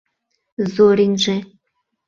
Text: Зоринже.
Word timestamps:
Зоринже. 0.73 1.35